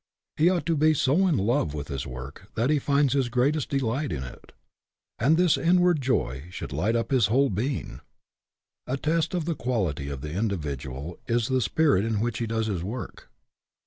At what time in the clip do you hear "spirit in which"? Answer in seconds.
11.61-12.39